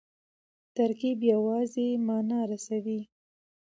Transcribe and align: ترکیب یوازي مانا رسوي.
ترکیب 0.75 1.19
یوازي 1.33 1.87
مانا 2.05 2.39
رسوي. 2.51 2.99